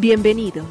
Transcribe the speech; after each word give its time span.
Bienvenidos. 0.00 0.64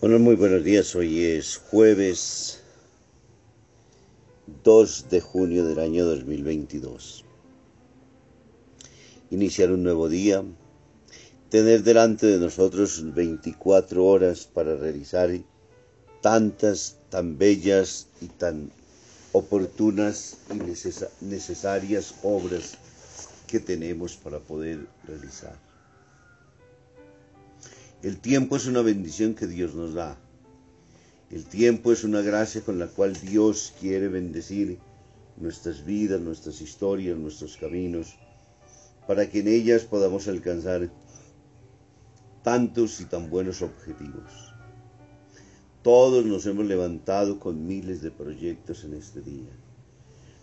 Bueno, 0.00 0.18
muy 0.18 0.34
buenos 0.34 0.64
días. 0.64 0.96
Hoy 0.96 1.22
es 1.22 1.58
jueves 1.70 2.64
2 4.64 5.10
de 5.10 5.20
junio 5.20 5.64
del 5.64 5.78
año 5.78 6.04
2022. 6.06 7.24
Iniciar 9.30 9.70
un 9.70 9.84
nuevo 9.84 10.08
día, 10.08 10.42
tener 11.56 11.82
delante 11.82 12.26
de 12.26 12.38
nosotros 12.38 13.14
24 13.14 14.04
horas 14.04 14.46
para 14.46 14.76
realizar 14.76 15.30
tantas, 16.20 16.98
tan 17.08 17.38
bellas 17.38 18.08
y 18.20 18.26
tan 18.26 18.70
oportunas 19.32 20.36
y 20.50 21.24
necesarias 21.24 22.16
obras 22.22 22.76
que 23.46 23.58
tenemos 23.58 24.16
para 24.16 24.38
poder 24.38 24.86
realizar. 25.08 25.56
El 28.02 28.18
tiempo 28.18 28.56
es 28.56 28.66
una 28.66 28.82
bendición 28.82 29.32
que 29.32 29.46
Dios 29.46 29.74
nos 29.74 29.94
da. 29.94 30.18
El 31.30 31.46
tiempo 31.46 31.90
es 31.90 32.04
una 32.04 32.20
gracia 32.20 32.60
con 32.60 32.78
la 32.78 32.88
cual 32.88 33.14
Dios 33.18 33.72
quiere 33.80 34.08
bendecir 34.08 34.78
nuestras 35.38 35.86
vidas, 35.86 36.20
nuestras 36.20 36.60
historias, 36.60 37.16
nuestros 37.16 37.56
caminos, 37.56 38.14
para 39.06 39.30
que 39.30 39.38
en 39.38 39.48
ellas 39.48 39.84
podamos 39.84 40.28
alcanzar 40.28 40.90
tantos 42.46 43.00
y 43.00 43.06
tan 43.06 43.28
buenos 43.28 43.60
objetivos. 43.60 44.54
Todos 45.82 46.24
nos 46.24 46.46
hemos 46.46 46.64
levantado 46.66 47.40
con 47.40 47.66
miles 47.66 48.02
de 48.02 48.12
proyectos 48.12 48.84
en 48.84 48.94
este 48.94 49.20
día. 49.20 49.50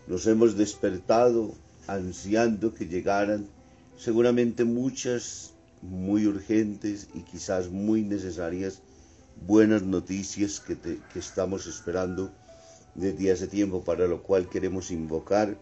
Nos 0.07 0.27
hemos 0.27 0.57
despertado 0.57 1.53
ansiando 1.87 2.73
que 2.73 2.87
llegaran 2.87 3.47
seguramente 3.95 4.65
muchas 4.65 5.53
muy 5.81 6.27
urgentes 6.27 7.07
y 7.13 7.21
quizás 7.21 7.69
muy 7.69 8.01
necesarias 8.01 8.81
buenas 9.47 9.83
noticias 9.83 10.59
que, 10.59 10.99
estamos 11.15 11.67
esperando 11.67 12.33
desde 12.95 13.31
hace 13.31 13.47
tiempo, 13.47 13.85
para 13.85 14.07
lo 14.07 14.23
cual 14.23 14.49
queremos 14.49 14.91
invocar 14.91 15.57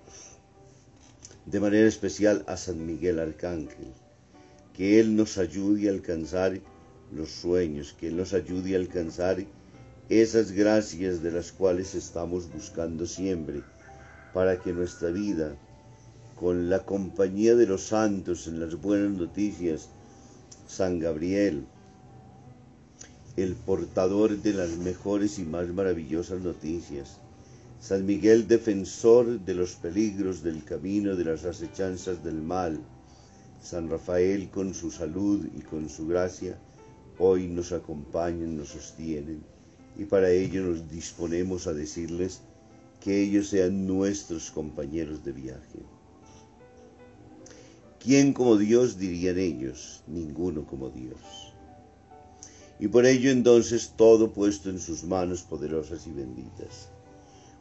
de 1.45 1.59
manera 1.59 1.87
especial 1.87 2.43
a 2.47 2.57
San 2.57 2.83
Miguel 2.83 3.19
Arcángel, 3.19 3.93
que 4.73 4.99
Él 4.99 5.15
nos 5.15 5.37
ayude 5.37 5.87
a 5.87 5.91
alcanzar 5.91 6.59
los 7.11 7.29
sueños, 7.29 7.95
que 7.99 8.07
Él 8.07 8.17
nos 8.17 8.33
ayude 8.33 8.75
a 8.75 8.79
alcanzar 8.79 9.45
esas 10.09 10.51
gracias 10.51 11.21
de 11.23 11.31
las 11.31 11.51
cuales 11.51 11.95
estamos 11.95 12.51
buscando 12.51 13.05
siempre, 13.05 13.63
para 14.33 14.59
que 14.59 14.73
nuestra 14.73 15.09
vida, 15.09 15.55
con 16.35 16.69
la 16.69 16.79
compañía 16.79 17.55
de 17.55 17.67
los 17.67 17.83
santos 17.83 18.47
en 18.47 18.59
las 18.59 18.75
buenas 18.75 19.11
noticias, 19.11 19.89
San 20.67 20.99
Gabriel, 20.99 21.65
el 23.37 23.55
portador 23.55 24.37
de 24.37 24.53
las 24.53 24.71
mejores 24.77 25.39
y 25.39 25.43
más 25.43 25.67
maravillosas 25.69 26.41
noticias, 26.41 27.17
San 27.79 28.05
Miguel 28.05 28.47
defensor 28.47 29.39
de 29.39 29.53
los 29.53 29.75
peligros 29.75 30.43
del 30.43 30.63
camino 30.63 31.15
de 31.15 31.25
las 31.25 31.45
acechanzas 31.45 32.23
del 32.23 32.41
mal, 32.41 32.79
San 33.61 33.89
Rafael 33.89 34.49
con 34.49 34.73
su 34.73 34.89
salud 34.89 35.47
y 35.55 35.61
con 35.61 35.87
su 35.87 36.07
gracia, 36.07 36.57
hoy 37.19 37.47
nos 37.47 37.71
acompañan, 37.71 38.57
nos 38.57 38.69
sostienen, 38.69 39.43
y 39.97 40.05
para 40.05 40.31
ello 40.31 40.63
nos 40.63 40.89
disponemos 40.89 41.67
a 41.67 41.73
decirles 41.73 42.41
que 42.99 43.21
ellos 43.21 43.49
sean 43.49 43.85
nuestros 43.85 44.49
compañeros 44.49 45.23
de 45.23 45.31
viaje. 45.31 45.79
¿Quién 47.99 48.33
como 48.33 48.57
Dios 48.57 48.97
dirían 48.97 49.37
ellos? 49.37 50.03
Ninguno 50.07 50.65
como 50.65 50.89
Dios. 50.89 51.53
Y 52.79 52.87
por 52.87 53.05
ello 53.05 53.29
entonces 53.29 53.93
todo 53.95 54.33
puesto 54.33 54.71
en 54.71 54.79
sus 54.79 55.03
manos 55.03 55.43
poderosas 55.43 56.07
y 56.07 56.11
benditas. 56.11 56.89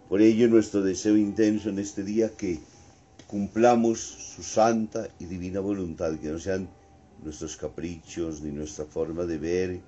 Por 0.08 0.22
ello 0.22 0.48
nuestro 0.48 0.80
deseo 0.80 1.14
intenso 1.18 1.68
en 1.68 1.78
este 1.78 2.02
día 2.02 2.30
que 2.30 2.58
cumplamos 3.30 4.00
su 4.00 4.42
santa 4.42 5.06
y 5.20 5.26
divina 5.26 5.60
voluntad, 5.60 6.18
que 6.18 6.30
no 6.30 6.40
sean 6.40 6.68
nuestros 7.22 7.56
caprichos, 7.56 8.42
ni 8.42 8.50
nuestra 8.50 8.84
forma 8.84 9.24
de 9.24 9.38
ver, 9.38 9.80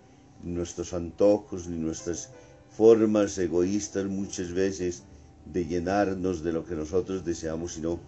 ni 0.44 0.52
nuestros 0.52 0.92
antojos, 0.92 1.66
ni 1.66 1.76
nuestras 1.76 2.28
formas 2.76 3.36
egoístas 3.38 4.06
muchas 4.06 4.52
veces 4.52 5.02
de 5.44 5.66
llenarnos 5.66 6.44
de 6.44 6.52
lo 6.52 6.64
que 6.64 6.76
nosotros 6.76 7.24
deseamos, 7.24 7.72
sino 7.72 7.98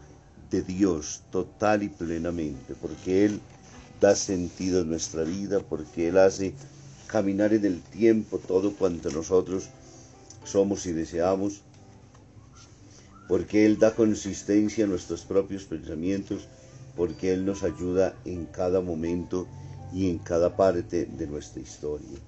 de 0.53 0.63
Dios 0.63 1.25
total 1.33 1.83
y 1.83 1.89
plenamente, 1.89 2.77
porque 2.81 3.25
Él 3.25 3.41
da 4.01 4.15
sentido 4.15 4.83
a 4.83 4.85
nuestra 4.85 5.25
vida, 5.25 5.59
porque 5.59 6.07
Él 6.11 6.19
hace 6.19 6.55
caminar 7.09 7.53
en 7.53 7.65
el 7.65 7.81
tiempo 7.83 8.39
todo 8.39 8.73
cuanto 8.77 9.11
nosotros 9.11 9.69
somos 10.45 10.87
y 10.87 10.93
deseamos, 10.93 11.63
porque 13.29 13.65
Él 13.65 13.79
da 13.79 13.95
consistencia 13.95 14.85
a 14.85 14.89
nuestros 14.89 15.23
propios 15.23 15.65
pensamientos, 15.65 16.49
porque 16.97 17.33
Él 17.33 17.45
nos 17.45 17.63
ayuda 17.63 18.15
en 18.25 18.47
cada 18.47 18.81
momento 18.81 19.47
y 19.93 20.11
en 20.11 20.19
cada 20.19 20.57
parte 20.57 21.07
de 21.07 21.27
nuestra 21.27 21.63
historia. 21.63 22.19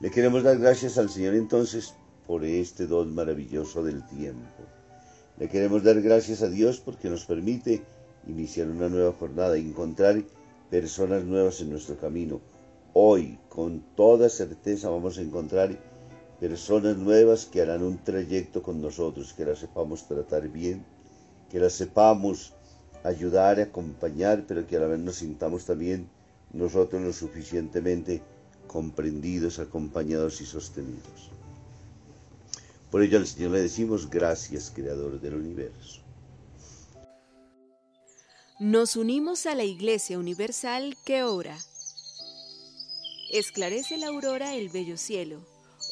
Le 0.00 0.10
queremos 0.10 0.42
dar 0.42 0.58
gracias 0.58 0.98
al 0.98 1.10
Señor 1.10 1.34
entonces 1.34 1.94
por 2.26 2.44
este 2.44 2.86
don 2.86 3.14
maravilloso 3.14 3.82
del 3.82 4.04
tiempo. 4.06 4.62
Le 5.38 5.48
queremos 5.48 5.82
dar 5.82 6.00
gracias 6.00 6.42
a 6.42 6.48
Dios 6.48 6.80
porque 6.80 7.10
nos 7.10 7.24
permite 7.24 7.82
iniciar 8.26 8.68
una 8.68 8.88
nueva 8.88 9.12
jornada, 9.12 9.56
encontrar 9.56 10.22
personas 10.70 11.24
nuevas 11.24 11.60
en 11.60 11.70
nuestro 11.70 11.96
camino. 11.96 12.40
Hoy, 12.92 13.38
con 13.48 13.80
toda 13.96 14.28
certeza, 14.28 14.88
vamos 14.88 15.18
a 15.18 15.22
encontrar 15.22 15.76
personas 16.40 16.96
nuevas 16.96 17.46
que 17.46 17.62
harán 17.62 17.82
un 17.82 17.98
trayecto 17.98 18.62
con 18.62 18.80
nosotros, 18.80 19.32
que 19.32 19.44
las 19.44 19.58
sepamos 19.58 20.06
tratar 20.06 20.48
bien, 20.48 20.84
que 21.50 21.58
las 21.58 21.72
sepamos 21.72 22.52
ayudar, 23.04 23.60
acompañar, 23.60 24.44
pero 24.46 24.66
que 24.66 24.76
a 24.76 24.80
la 24.80 24.86
vez 24.86 24.98
nos 24.98 25.16
sintamos 25.16 25.64
también 25.64 26.08
nosotros 26.52 27.02
lo 27.02 27.12
suficientemente 27.12 28.22
comprendidos, 28.66 29.58
acompañados 29.58 30.40
y 30.40 30.46
sostenidos. 30.46 31.30
Por 32.90 33.02
ello 33.02 33.18
al 33.18 33.26
Señor 33.26 33.52
le 33.52 33.62
decimos 33.62 34.08
gracias, 34.08 34.72
Creador 34.74 35.20
del 35.20 35.34
universo. 35.34 36.00
Nos 38.60 38.94
unimos 38.94 39.46
a 39.46 39.54
la 39.54 39.64
Iglesia 39.64 40.18
Universal 40.18 40.96
que 41.04 41.24
ora. 41.24 41.58
Esclarece 43.32 43.96
la 43.98 44.06
aurora 44.06 44.54
el 44.54 44.68
bello 44.68 44.96
cielo, 44.96 45.44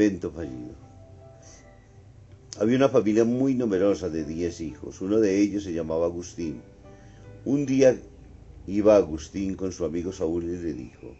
Invento 0.00 0.30
fallido. 0.30 0.74
Había 2.58 2.78
una 2.78 2.88
familia 2.88 3.26
muy 3.26 3.52
numerosa 3.52 4.08
de 4.08 4.24
diez 4.24 4.62
hijos. 4.62 5.02
Uno 5.02 5.20
de 5.20 5.38
ellos 5.38 5.64
se 5.64 5.74
llamaba 5.74 6.06
Agustín. 6.06 6.62
Un 7.44 7.66
día 7.66 7.94
iba 8.66 8.96
Agustín 8.96 9.56
con 9.56 9.72
su 9.72 9.84
amigo 9.84 10.10
Saúl 10.10 10.44
y 10.44 10.56
le 10.56 10.72
dijo, 10.72 11.14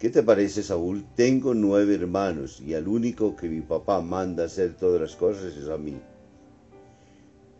¿qué 0.00 0.10
te 0.10 0.24
parece 0.24 0.64
Saúl? 0.64 1.04
Tengo 1.14 1.54
nueve 1.54 1.94
hermanos 1.94 2.60
y 2.60 2.74
al 2.74 2.88
único 2.88 3.36
que 3.36 3.48
mi 3.48 3.60
papá 3.60 4.00
manda 4.00 4.46
hacer 4.46 4.74
todas 4.74 5.00
las 5.00 5.14
cosas 5.14 5.56
es 5.56 5.68
a 5.68 5.78
mí. 5.78 6.00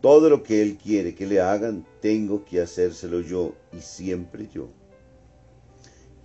Todo 0.01 0.29
lo 0.29 0.43
que 0.43 0.61
él 0.61 0.75
quiere 0.75 1.15
que 1.15 1.25
le 1.25 1.39
hagan, 1.39 1.85
tengo 2.01 2.43
que 2.43 2.59
hacérselo 2.59 3.21
yo 3.21 3.55
y 3.71 3.79
siempre 3.79 4.49
yo. 4.53 4.67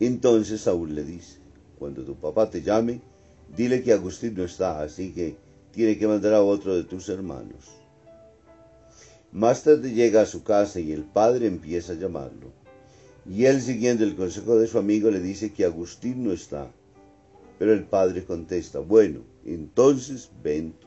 Entonces 0.00 0.62
Saúl 0.62 0.96
le 0.96 1.04
dice, 1.04 1.38
cuando 1.78 2.02
tu 2.02 2.16
papá 2.16 2.50
te 2.50 2.62
llame, 2.62 3.00
Dile 3.56 3.82
que 3.82 3.92
Agustín 3.92 4.34
no 4.34 4.44
está, 4.44 4.82
así 4.82 5.12
que 5.12 5.36
tiene 5.72 5.98
que 5.98 6.06
mandar 6.06 6.34
a 6.34 6.42
otro 6.42 6.76
de 6.76 6.84
tus 6.84 7.08
hermanos. 7.08 7.78
Más 9.32 9.62
tarde 9.62 9.92
llega 9.92 10.22
a 10.22 10.26
su 10.26 10.42
casa 10.42 10.80
y 10.80 10.92
el 10.92 11.04
padre 11.04 11.46
empieza 11.46 11.92
a 11.92 11.96
llamarlo. 11.96 12.50
Y 13.28 13.44
él, 13.44 13.60
siguiendo 13.60 14.04
el 14.04 14.16
consejo 14.16 14.58
de 14.58 14.66
su 14.66 14.78
amigo, 14.78 15.10
le 15.10 15.20
dice 15.20 15.52
que 15.52 15.64
Agustín 15.64 16.24
no 16.24 16.32
está. 16.32 16.70
Pero 17.58 17.72
el 17.72 17.84
padre 17.84 18.24
contesta, 18.24 18.78
bueno, 18.78 19.20
entonces 19.44 20.30
ven 20.42 20.72
tú. 20.72 20.86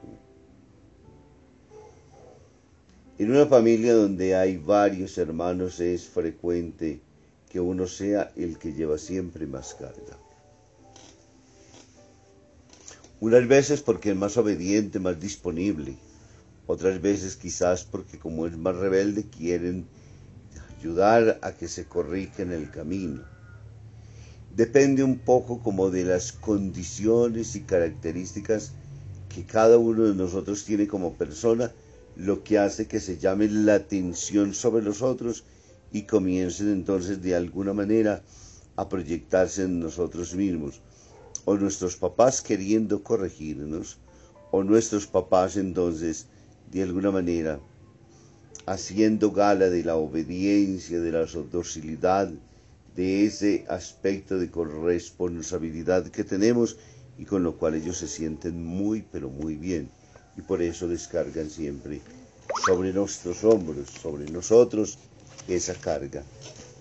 En 3.20 3.30
una 3.30 3.46
familia 3.46 3.94
donde 3.94 4.36
hay 4.36 4.58
varios 4.58 5.18
hermanos 5.20 5.80
es 5.80 6.08
frecuente 6.08 7.02
que 7.50 7.60
uno 7.60 7.86
sea 7.86 8.32
el 8.36 8.58
que 8.58 8.74
lleva 8.74 8.98
siempre 8.98 9.46
más 9.46 9.76
carga. 9.76 10.18
Unas 13.22 13.48
veces 13.48 13.84
porque 13.84 14.10
es 14.10 14.16
más 14.16 14.36
obediente, 14.38 15.00
más 15.00 15.20
disponible. 15.20 15.96
Otras 16.66 17.00
veces 17.04 17.36
quizás 17.36 17.84
porque 17.84 18.18
como 18.18 18.48
es 18.48 18.58
más 18.58 18.76
rebelde 18.76 19.26
quieren 19.30 19.86
ayudar 20.76 21.38
a 21.44 21.52
que 21.52 21.68
se 21.68 21.86
corrija 21.86 22.42
en 22.42 22.52
el 22.52 22.72
camino. 22.72 23.22
Depende 24.56 25.04
un 25.04 25.20
poco 25.20 25.62
como 25.62 25.92
de 25.92 26.04
las 26.04 26.32
condiciones 26.32 27.56
y 27.56 27.62
características 27.62 28.72
que 29.30 29.44
cada 29.44 29.78
uno 29.78 30.06
de 30.06 30.16
nosotros 30.16 30.66
tiene 30.66 30.88
como 30.88 31.14
persona, 31.14 31.72
lo 32.16 32.44
que 32.44 32.58
hace 32.58 32.88
que 32.88 33.00
se 33.00 33.20
llame 33.20 33.48
la 33.50 33.76
atención 33.76 34.56
sobre 34.56 34.84
los 34.84 35.04
otros 35.04 35.44
y 35.94 36.08
comiencen 36.08 36.72
entonces 36.72 37.22
de 37.22 37.36
alguna 37.36 37.74
manera 37.74 38.24
a 38.78 38.90
proyectarse 38.90 39.66
en 39.66 39.80
nosotros 39.80 40.34
mismos 40.34 40.82
o 41.46 41.56
nuestros 41.56 41.96
papás 41.96 42.42
queriendo 42.42 43.04
corregirnos, 43.04 43.98
o 44.52 44.64
nuestros 44.64 45.08
papás 45.08 45.58
entonces, 45.58 46.28
de 46.72 46.84
alguna 46.84 47.12
manera, 47.12 47.60
haciendo 48.66 49.32
gala 49.32 49.70
de 49.70 49.84
la 49.84 49.96
obediencia, 49.96 51.00
de 51.00 51.12
la 51.12 51.26
docilidad, 51.26 52.30
de 52.96 53.26
ese 53.26 53.66
aspecto 53.70 54.38
de 54.38 54.52
corresponsabilidad 54.52 56.08
que 56.08 56.24
tenemos 56.24 56.78
y 57.18 57.26
con 57.26 57.44
lo 57.44 57.58
cual 57.58 57.76
ellos 57.76 57.98
se 57.98 58.08
sienten 58.08 58.64
muy, 58.64 59.04
pero 59.12 59.30
muy 59.30 59.56
bien. 59.56 59.90
Y 60.38 60.42
por 60.42 60.62
eso 60.62 60.88
descargan 60.88 61.50
siempre 61.50 62.02
sobre 62.66 62.94
nuestros 62.94 63.44
hombros, 63.44 63.90
sobre 63.90 64.30
nosotros, 64.30 64.98
esa 65.48 65.74
carga 65.74 66.24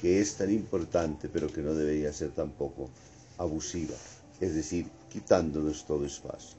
que 0.01 0.21
es 0.21 0.35
tan 0.35 0.51
importante, 0.51 1.29
pero 1.29 1.53
que 1.53 1.61
no 1.61 1.75
debería 1.75 2.12
ser 2.12 2.31
tampoco 2.31 2.91
abusiva 3.39 3.95
es 4.40 4.54
decir, 4.54 4.87
quitándonos 5.12 5.87
todo 5.87 6.06
espacio. 6.06 6.58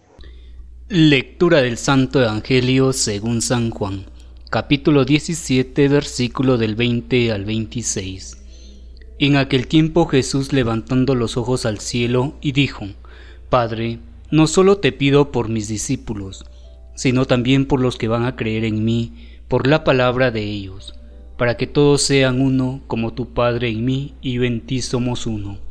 Lectura 0.88 1.62
del 1.62 1.78
Santo 1.78 2.22
Evangelio 2.22 2.94
según 2.94 3.42
San 3.42 3.72
Juan, 3.72 4.06
capítulo 4.50 5.04
17, 5.04 5.88
versículo 5.88 6.58
del 6.58 6.76
20 6.76 7.32
al 7.32 7.46
26. 7.46 8.38
En 9.20 9.36
aquel 9.36 9.68
tiempo 9.68 10.06
Jesús 10.06 10.54
levantando 10.54 11.16
los 11.16 11.38
ojos 11.38 11.66
al 11.66 11.80
cielo 11.80 12.36
y 12.42 12.52
dijo, 12.52 12.86
Padre, 13.50 14.00
no 14.30 14.48
solo 14.48 14.78
te 14.78 14.92
pido 14.92 15.32
por 15.32 15.50
mis 15.50 15.68
discípulos, 15.68 16.46
sino 16.96 17.26
también 17.26 17.66
por 17.66 17.82
los 17.82 17.98
que 17.98 18.08
van 18.08 18.26
a 18.26 18.36
creer 18.36 18.64
en 18.66 18.86
mí, 18.86 19.14
por 19.48 19.68
la 19.68 19.84
palabra 19.84 20.30
de 20.30 20.44
ellos, 20.44 20.94
para 21.38 21.58
que 21.58 21.68
todos 21.68 22.02
sean 22.04 22.42
uno 22.42 22.82
como 22.88 23.14
tu 23.14 23.34
Padre 23.34 23.70
en 23.70 23.86
mí 23.86 24.14
y 24.22 24.34
yo 24.34 24.44
en 24.44 24.62
ti 24.62 24.82
somos 24.82 25.26
uno 25.26 25.71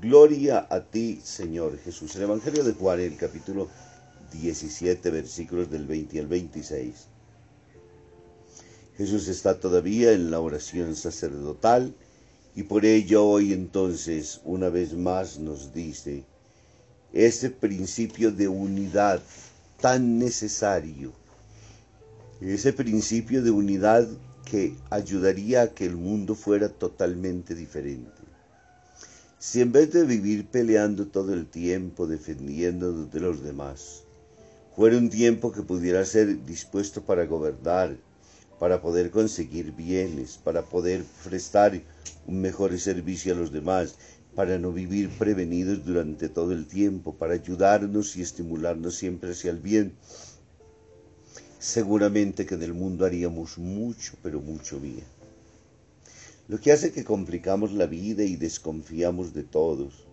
Gloria 0.00 0.64
a 0.70 0.80
ti, 0.80 1.20
Señor 1.24 1.76
Jesús. 1.80 2.14
El 2.14 2.22
Evangelio 2.22 2.62
de 2.62 2.72
Juan, 2.72 3.00
el 3.00 3.16
capítulo 3.16 3.68
17, 4.30 5.10
versículos 5.10 5.72
del 5.72 5.86
20 5.88 6.20
al 6.20 6.28
26. 6.28 6.94
Jesús 8.96 9.26
está 9.26 9.58
todavía 9.58 10.12
en 10.12 10.30
la 10.30 10.38
oración 10.38 10.94
sacerdotal 10.94 11.96
y 12.54 12.62
por 12.62 12.84
ello 12.84 13.26
hoy 13.26 13.52
entonces 13.52 14.40
una 14.44 14.68
vez 14.68 14.94
más 14.94 15.40
nos 15.40 15.74
dice 15.74 16.22
ese 17.12 17.50
principio 17.50 18.30
de 18.30 18.46
unidad 18.46 19.20
tan 19.80 20.20
necesario, 20.20 21.12
ese 22.40 22.72
principio 22.72 23.42
de 23.42 23.50
unidad 23.50 24.06
que 24.44 24.76
ayudaría 24.90 25.62
a 25.62 25.68
que 25.74 25.86
el 25.86 25.96
mundo 25.96 26.36
fuera 26.36 26.68
totalmente 26.68 27.56
diferente. 27.56 28.17
Si 29.40 29.60
en 29.60 29.70
vez 29.70 29.92
de 29.92 30.02
vivir 30.04 30.48
peleando 30.48 31.06
todo 31.06 31.32
el 31.32 31.46
tiempo, 31.46 32.08
defendiendo 32.08 33.06
de 33.06 33.20
los 33.20 33.40
demás, 33.40 34.02
fuera 34.74 34.98
un 34.98 35.10
tiempo 35.10 35.52
que 35.52 35.62
pudiera 35.62 36.04
ser 36.04 36.44
dispuesto 36.44 37.04
para 37.04 37.24
gobernar, 37.24 37.96
para 38.58 38.82
poder 38.82 39.12
conseguir 39.12 39.70
bienes, 39.70 40.38
para 40.38 40.62
poder 40.62 41.04
prestar 41.22 41.80
un 42.26 42.40
mejor 42.40 42.76
servicio 42.80 43.32
a 43.32 43.36
los 43.36 43.52
demás, 43.52 43.94
para 44.34 44.58
no 44.58 44.72
vivir 44.72 45.08
prevenidos 45.08 45.84
durante 45.84 46.28
todo 46.28 46.50
el 46.50 46.66
tiempo, 46.66 47.14
para 47.14 47.34
ayudarnos 47.34 48.16
y 48.16 48.22
estimularnos 48.22 48.96
siempre 48.96 49.30
hacia 49.30 49.52
el 49.52 49.60
bien, 49.60 49.94
seguramente 51.60 52.44
que 52.44 52.56
en 52.56 52.64
el 52.64 52.74
mundo 52.74 53.06
haríamos 53.06 53.56
mucho, 53.56 54.14
pero 54.20 54.40
mucho 54.40 54.80
bien 54.80 55.17
lo 56.48 56.58
que 56.58 56.72
hace 56.72 56.92
que 56.92 57.04
complicamos 57.04 57.72
la 57.72 57.84
vida 57.84 58.24
y 58.24 58.36
desconfiamos 58.36 59.34
de 59.34 59.42
todos, 59.42 60.06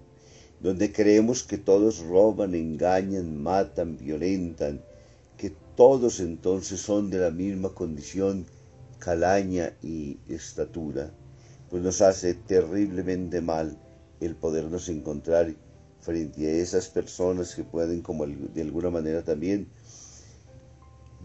donde 0.59 0.91
creemos 0.91 1.43
que 1.43 1.57
todos 1.57 1.99
roban, 1.99 2.53
engañan, 2.55 3.41
matan, 3.41 3.97
violentan, 3.97 4.83
que 5.37 5.53
todos 5.77 6.19
entonces 6.19 6.81
son 6.81 7.09
de 7.09 7.19
la 7.19 7.31
misma 7.31 7.69
condición, 7.69 8.45
calaña 8.99 9.77
y 9.81 10.17
estatura, 10.27 11.13
pues 11.69 11.81
nos 11.81 12.01
hace 12.01 12.33
terriblemente 12.33 13.39
mal 13.39 13.77
el 14.19 14.35
podernos 14.35 14.89
encontrar 14.89 15.55
frente 16.01 16.47
a 16.47 16.51
esas 16.51 16.89
personas 16.89 17.55
que 17.55 17.63
pueden 17.63 18.01
como 18.01 18.27
de 18.27 18.61
alguna 18.61 18.89
manera 18.89 19.23
también 19.23 19.69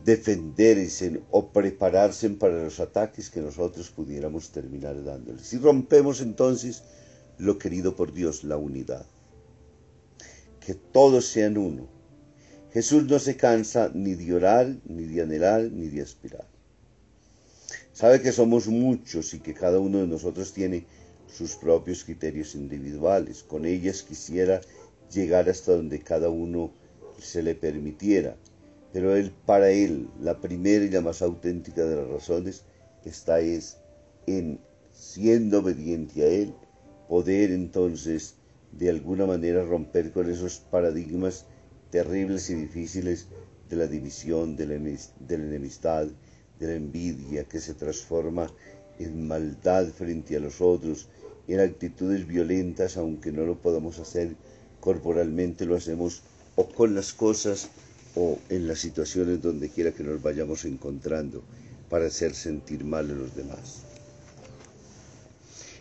defenderse 0.05 1.21
o 1.31 1.53
prepararse 1.53 2.29
para 2.31 2.63
los 2.63 2.81
ataques 2.81 3.31
que 3.31 3.41
nosotros 3.41 3.91
pudiéramos 3.91 4.51
terminar 4.51 5.03
dándoles. 5.05 5.53
Y 5.53 5.59
rompemos 5.59 6.21
entonces 6.21 6.83
lo 7.39 7.59
querido 7.59 7.97
por 7.97 8.13
Dios, 8.13 8.45
la 8.45 8.57
unidad. 8.57 9.07
Que 10.61 10.75
todos 10.75 11.27
sean 11.27 11.57
uno. 11.57 11.89
Jesús 12.73 13.05
no 13.05 13.19
se 13.19 13.37
cansa 13.37 13.91
ni 13.95 14.15
de 14.15 14.35
orar, 14.35 14.77
ni 14.85 15.05
de 15.05 15.23
anhelar, 15.23 15.63
ni 15.63 15.89
de 15.89 16.03
aspirar. 16.03 16.47
Sabe 17.93 18.23
que 18.23 18.33
somos 18.33 18.69
muchos 18.69 19.35
y 19.35 19.41
que 19.41 19.55
cada 19.55 19.81
uno 19.81 19.99
de 19.99 20.07
nosotros 20.07 20.53
tiene 20.53 20.87
sus 21.27 21.57
propios 21.57 22.05
criterios 22.05 22.55
individuales. 22.55 23.43
Con 23.43 23.67
ellas 23.67 24.03
quisiera 24.03 24.61
llegar 25.13 25.49
hasta 25.49 25.73
donde 25.73 25.99
cada 26.01 26.29
uno 26.31 26.73
se 27.19 27.43
le 27.43 27.55
permitiera. 27.55 28.37
Pero 28.93 29.15
él, 29.15 29.33
para 29.47 29.71
él, 29.71 30.09
la 30.21 30.41
primera 30.41 30.85
y 30.85 30.91
la 30.91 31.01
más 31.01 31.23
auténtica 31.23 31.85
de 31.85 31.97
las 31.97 32.09
razones 32.09 32.65
está 33.05 33.41
es 33.41 33.77
en, 34.27 34.59
siendo 34.93 35.61
obediente 35.61 36.23
a 36.23 36.27
él, 36.27 36.55
poder 37.09 37.51
entonces 37.51 38.35
de 38.73 38.91
alguna 38.91 39.27
manera 39.27 39.65
romper 39.65 40.13
con 40.13 40.31
esos 40.31 40.59
paradigmas 40.59 41.47
terribles 41.91 42.51
y 42.51 42.55
difíciles 42.55 43.27
de 43.69 43.77
la 43.77 43.87
división, 43.87 44.57
de 44.57 44.67
la, 44.67 44.75
enemistad, 44.75 46.07
de 46.59 46.67
la 46.67 46.75
envidia 46.75 47.45
que 47.45 47.61
se 47.61 47.75
transforma 47.75 48.53
en 48.99 49.27
maldad 49.27 49.87
frente 49.89 50.37
a 50.37 50.41
los 50.41 50.61
otros, 50.61 51.09
en 51.49 51.61
actitudes 51.61 52.27
violentas, 52.27 52.97
aunque 52.97 53.33
no 53.33 53.45
lo 53.45 53.61
podamos 53.61 53.99
hacer 53.99 54.37
corporalmente, 54.81 55.67
lo 55.67 55.77
hacemos 55.77 56.23
o 56.57 56.69
con 56.69 56.95
las 56.95 57.13
cosas 57.13 57.71
o 58.15 58.39
en 58.49 58.67
las 58.67 58.79
situaciones 58.81 59.43
donde 59.43 59.69
quiera 59.69 59.93
que 59.93 60.03
nos 60.03 60.21
vayamos 60.23 60.65
encontrando 60.65 61.43
para 61.89 62.07
hacer 62.07 62.35
sentir 62.35 62.85
mal 62.85 63.11
a 63.11 63.15
los 63.15 63.35
demás. 63.35 63.83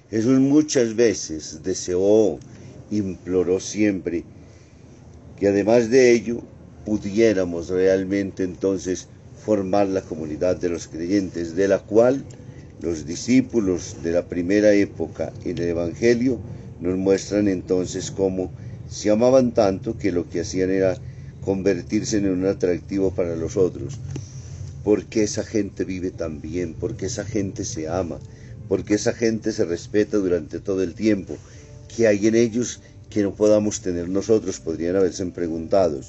Jesús 0.10 0.40
muchas 0.40 0.96
veces 0.96 1.62
deseó, 1.64 2.40
imploró 2.90 3.60
siempre 3.60 4.24
que 5.40 5.48
además 5.48 5.90
de 5.90 6.12
ello 6.12 6.42
pudiéramos 6.86 7.70
realmente 7.70 8.44
entonces 8.44 9.08
formar 9.46 9.88
la 9.88 10.02
comunidad 10.02 10.58
de 10.58 10.70
los 10.70 10.88
creyentes, 10.88 11.56
de 11.56 11.68
la 11.68 11.80
cual 11.80 12.26
los 12.82 13.06
discípulos 13.06 13.98
de 14.04 14.12
la 14.12 14.26
primera 14.26 14.74
época 14.74 15.32
en 15.44 15.58
el 15.58 15.70
Evangelio 15.70 16.40
nos 16.80 16.98
muestran 16.98 17.48
entonces 17.48 18.10
cómo 18.10 18.52
se 18.90 19.12
amaban 19.12 19.54
tanto 19.54 19.98
que 19.98 20.12
lo 20.12 20.30
que 20.30 20.42
hacían 20.42 20.72
era 20.72 20.98
convertirse 21.50 22.18
en 22.18 22.29
un 22.29 22.46
atractivo 22.46 23.10
para 23.10 23.36
los 23.36 23.58
otros. 23.58 23.98
Porque 24.84 25.24
esa 25.24 25.44
gente 25.44 25.84
vive 25.84 26.12
tan 26.12 26.41
bien, 26.41 26.75
porque 26.75 27.08
esa 27.08 27.25
gente 27.25 27.65
se 27.65 27.88
ama, 27.88 28.20
porque 28.68 28.94
esa 28.94 29.13
gente 29.13 29.51
se 29.51 29.65
respeta 29.65 30.18
durante 30.18 30.60
todo 30.60 30.84
el 30.84 30.94
tiempo. 30.94 31.36
que 31.88 32.06
hay 32.06 32.27
en 32.27 32.36
ellos 32.36 32.82
que 33.10 33.24
no 33.24 33.34
podamos 33.34 33.82
tener 33.82 34.10
nosotros? 34.10 34.60
Podrían 34.60 34.96
haberse 34.96 35.25
preguntado. 35.25 36.00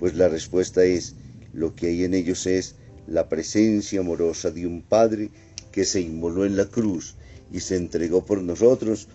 Pues 0.00 0.16
la 0.16 0.26
respuesta 0.28 0.82
es, 0.82 1.14
lo 1.52 1.76
que 1.76 1.86
hay 1.86 2.02
en 2.02 2.14
ellos 2.14 2.48
es 2.48 2.74
la 3.06 3.28
presencia 3.28 4.00
amorosa 4.00 4.50
de 4.50 4.66
un 4.66 4.82
Padre 4.82 5.30
que 5.70 5.84
se 5.84 6.00
inmoló 6.00 6.44
en 6.44 6.56
la 6.56 6.66
cruz 6.66 7.14
y 7.52 7.60
se 7.60 7.76
entregó 7.76 8.26
por 8.26 8.42
nosotros 8.42 9.06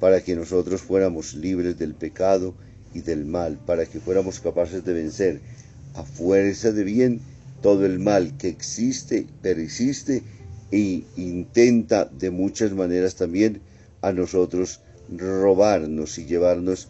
para 0.00 0.22
que 0.22 0.36
nosotros 0.36 0.82
fuéramos 0.82 1.32
libres 1.32 1.78
del 1.78 1.94
pecado 1.94 2.54
y 2.94 3.00
del 3.00 3.26
mal, 3.26 3.58
para 3.66 3.84
que 3.84 4.00
fuéramos 4.00 4.40
capaces 4.40 4.84
de 4.84 4.94
vencer 4.94 5.40
a 5.94 6.02
fuerza 6.02 6.72
de 6.72 6.84
bien 6.84 7.20
todo 7.60 7.84
el 7.84 7.98
mal 7.98 8.36
que 8.38 8.48
existe, 8.48 9.26
persiste 9.42 10.22
e 10.70 11.04
intenta 11.16 12.04
de 12.06 12.30
muchas 12.30 12.72
maneras 12.72 13.16
también 13.16 13.60
a 14.00 14.12
nosotros 14.12 14.80
robarnos 15.08 16.18
y 16.18 16.24
llevarnos, 16.24 16.88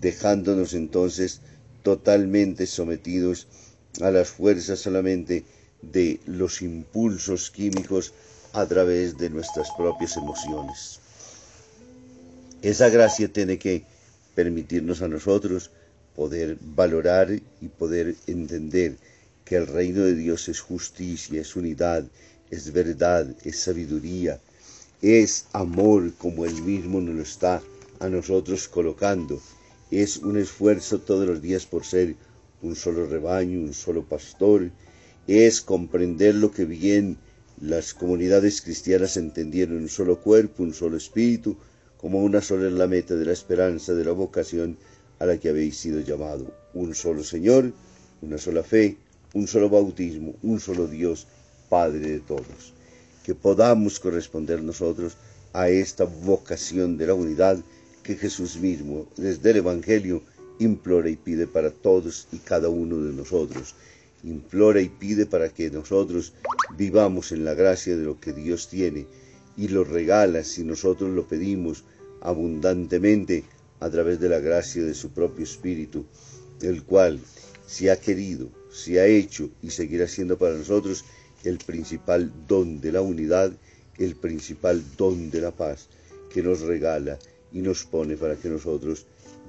dejándonos 0.00 0.74
entonces 0.74 1.40
totalmente 1.82 2.66
sometidos 2.66 3.46
a 4.00 4.10
las 4.10 4.28
fuerzas 4.28 4.80
solamente 4.80 5.44
de 5.82 6.20
los 6.26 6.62
impulsos 6.62 7.50
químicos 7.50 8.12
a 8.52 8.66
través 8.66 9.18
de 9.18 9.30
nuestras 9.30 9.68
propias 9.76 10.16
emociones. 10.16 11.00
Esa 12.62 12.88
gracia 12.90 13.32
tiene 13.32 13.58
que 13.58 13.84
permitirnos 14.34 15.02
a 15.02 15.08
nosotros 15.08 15.70
poder 16.14 16.58
valorar 16.60 17.30
y 17.32 17.68
poder 17.68 18.14
entender 18.26 18.96
que 19.44 19.56
el 19.56 19.66
reino 19.66 20.02
de 20.02 20.14
Dios 20.14 20.48
es 20.48 20.60
justicia, 20.60 21.40
es 21.40 21.56
unidad, 21.56 22.04
es 22.50 22.72
verdad, 22.72 23.34
es 23.44 23.60
sabiduría, 23.60 24.40
es 25.00 25.46
amor 25.52 26.12
como 26.18 26.44
Él 26.44 26.62
mismo 26.62 27.00
nos 27.00 27.14
lo 27.14 27.22
está 27.22 27.62
a 27.98 28.08
nosotros 28.08 28.68
colocando. 28.68 29.40
Es 29.90 30.18
un 30.18 30.36
esfuerzo 30.36 31.00
todos 31.00 31.26
los 31.26 31.42
días 31.42 31.66
por 31.66 31.84
ser 31.84 32.14
un 32.62 32.76
solo 32.76 33.06
rebaño, 33.06 33.60
un 33.60 33.74
solo 33.74 34.04
pastor. 34.04 34.70
Es 35.26 35.60
comprender 35.60 36.34
lo 36.34 36.50
que 36.52 36.64
bien 36.64 37.18
las 37.60 37.94
comunidades 37.94 38.60
cristianas 38.60 39.16
entendieron 39.16 39.76
un 39.76 39.88
solo 39.88 40.20
cuerpo, 40.20 40.62
un 40.62 40.74
solo 40.74 40.96
espíritu, 40.96 41.56
como 42.02 42.18
una 42.18 42.40
sola 42.42 42.66
es 42.66 42.72
la 42.72 42.88
meta 42.88 43.14
de 43.14 43.24
la 43.24 43.32
esperanza, 43.32 43.94
de 43.94 44.04
la 44.04 44.10
vocación 44.10 44.76
a 45.20 45.24
la 45.24 45.38
que 45.38 45.50
habéis 45.50 45.76
sido 45.76 46.00
llamado. 46.00 46.52
Un 46.74 46.96
solo 46.96 47.22
Señor, 47.22 47.72
una 48.20 48.38
sola 48.38 48.64
fe, 48.64 48.96
un 49.34 49.46
solo 49.46 49.70
bautismo, 49.70 50.34
un 50.42 50.58
solo 50.58 50.88
Dios, 50.88 51.28
Padre 51.68 52.00
de 52.00 52.18
todos. 52.18 52.74
Que 53.24 53.36
podamos 53.36 54.00
corresponder 54.00 54.64
nosotros 54.64 55.16
a 55.52 55.68
esta 55.68 56.04
vocación 56.04 56.98
de 56.98 57.06
la 57.06 57.14
unidad 57.14 57.58
que 58.02 58.16
Jesús 58.16 58.56
mismo, 58.56 59.06
desde 59.16 59.50
el 59.50 59.58
Evangelio, 59.58 60.22
implora 60.58 61.08
y 61.08 61.14
pide 61.14 61.46
para 61.46 61.70
todos 61.70 62.26
y 62.32 62.38
cada 62.38 62.68
uno 62.68 62.98
de 62.98 63.12
nosotros 63.12 63.76
implora 64.24 64.80
y 64.80 64.88
pide 64.88 65.26
para 65.26 65.48
que 65.48 65.70
nosotros 65.70 66.32
vivamos 66.76 67.32
en 67.32 67.44
la 67.44 67.54
gracia 67.54 67.96
de 67.96 68.04
lo 68.04 68.20
que 68.20 68.32
Dios 68.32 68.68
tiene 68.68 69.06
y 69.56 69.68
lo 69.68 69.84
regala 69.84 70.44
si 70.44 70.64
nosotros 70.64 71.10
lo 71.10 71.26
pedimos 71.26 71.84
abundantemente 72.20 73.44
a 73.80 73.90
través 73.90 74.20
de 74.20 74.28
la 74.28 74.38
gracia 74.38 74.82
de 74.84 74.94
su 74.94 75.10
propio 75.10 75.44
Espíritu, 75.44 76.04
el 76.60 76.84
cual 76.84 77.20
se 77.66 77.90
ha 77.90 77.96
querido, 77.96 78.48
se 78.70 79.00
ha 79.00 79.06
hecho 79.06 79.50
y 79.62 79.70
seguirá 79.70 80.06
siendo 80.06 80.38
para 80.38 80.54
nosotros 80.54 81.04
el 81.44 81.58
principal 81.58 82.32
don 82.46 82.80
de 82.80 82.92
la 82.92 83.00
unidad, 83.00 83.52
el 83.98 84.14
principal 84.14 84.82
don 84.96 85.30
de 85.30 85.40
la 85.40 85.50
paz 85.50 85.88
que 86.30 86.42
nos 86.42 86.60
regala 86.60 87.18
y 87.52 87.60
nos 87.60 87.84
pone 87.84 88.16
para 88.16 88.36
que 88.36 88.48
nosotros 88.48 89.06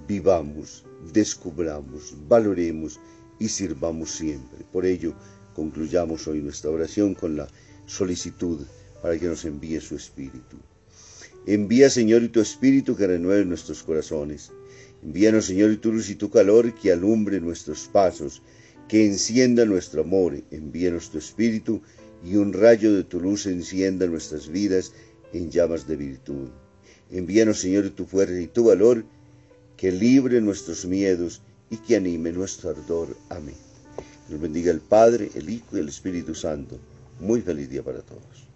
vivamos, 0.08 0.84
descubramos, 1.14 2.16
valoremos 2.28 3.00
y 3.40 3.48
sirvamos 3.48 4.12
siempre. 4.12 4.66
Por 4.72 4.86
ello, 4.86 5.14
concluyamos 5.56 6.28
hoy 6.28 6.42
nuestra 6.42 6.72
oración 6.72 7.14
con 7.14 7.38
la 7.38 7.48
solicitud 7.86 8.60
para 9.04 9.20
que 9.20 9.28
nos 9.28 9.44
envíe 9.44 9.82
su 9.82 9.98
Espíritu. 9.98 10.56
Envía, 11.46 11.90
Señor, 11.90 12.24
y 12.24 12.30
tu 12.30 12.40
Espíritu 12.40 12.96
que 12.96 13.06
renueve 13.06 13.44
nuestros 13.44 13.84
corazones. 13.84 14.50
Envíanos, 15.04 15.44
Señor, 15.44 15.72
y 15.72 15.78
tu 15.78 15.92
luz 15.92 16.10
y 16.10 16.16
tu 16.16 16.30
calor 16.30 16.74
que 16.74 16.94
alumbre 16.94 17.42
nuestros 17.42 17.90
pasos, 17.92 18.42
que 18.88 19.06
encienda 19.06 19.66
nuestro 19.66 20.04
amor. 20.04 20.42
Envíanos 20.52 21.10
tu 21.10 21.18
Espíritu 21.18 21.82
y 22.24 22.38
un 22.38 22.54
rayo 22.54 22.96
de 22.96 23.04
tu 23.04 23.20
luz 23.20 23.46
encienda 23.46 24.08
nuestras 24.08 24.48
vidas 24.48 24.94
en 25.34 25.52
llamas 25.52 25.86
de 25.86 25.98
virtud. 25.98 26.48
Envíanos, 27.12 27.60
Señor, 27.60 27.90
tu 27.90 28.06
fuerza 28.06 28.40
y 28.40 28.48
tu 28.48 28.64
valor, 28.64 29.04
que 29.76 29.92
libre 29.92 30.40
nuestros 30.40 30.86
miedos 30.86 31.42
y 31.70 31.76
que 31.76 31.98
anime 31.98 32.32
nuestro 32.32 32.70
ardor. 32.70 33.18
Amén. 33.28 33.58
Nos 34.30 34.40
bendiga 34.40 34.72
el 34.72 34.80
Padre, 34.80 35.30
el 35.36 35.50
Hijo 35.50 35.76
y 35.76 35.82
el 35.82 35.90
Espíritu 35.90 36.34
Santo. 36.34 36.80
Muy 37.20 37.42
feliz 37.42 37.70
día 37.70 37.84
para 37.84 38.02
todos. 38.02 38.53